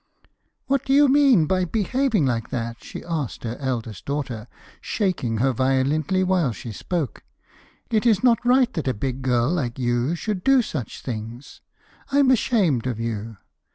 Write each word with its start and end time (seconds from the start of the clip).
'What 0.65 0.83
do 0.83 0.93
you 0.93 1.07
mean 1.07 1.45
by 1.45 1.63
behaving 1.63 2.25
like 2.25 2.49
that?' 2.49 2.83
she 2.83 3.03
asked 3.05 3.43
her 3.43 3.55
eldest 3.59 4.03
daughter, 4.03 4.47
shaking 4.81 5.37
her 5.37 5.53
violently 5.53 6.23
while 6.23 6.53
she 6.53 6.71
spoke. 6.71 7.23
'It 7.91 8.07
is 8.07 8.23
not 8.23 8.43
right 8.43 8.73
that 8.73 8.87
a 8.87 8.95
big 8.95 9.21
girl 9.21 9.51
like 9.51 9.77
you 9.77 10.15
should 10.15 10.43
do 10.43 10.63
such 10.63 11.03
things. 11.03 11.61
I 12.11 12.17
am 12.17 12.31
ashamed 12.31 12.87
of 12.87 12.99
you! 12.99 13.37